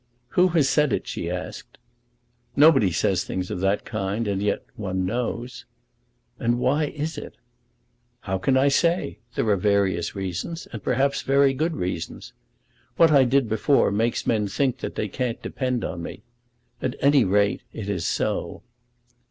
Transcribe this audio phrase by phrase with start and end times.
[0.29, 1.77] "Who has said it?" she asked.
[2.55, 5.65] "Nobody says things of that kind, and yet one knows."
[6.39, 7.35] "And why is it?"
[8.21, 9.19] "How can I say?
[9.35, 12.33] There are various reasons, and, perhaps, very good reasons.
[12.97, 16.23] What I did before makes men think that they can't depend on me.
[16.81, 18.63] At any rate it is so."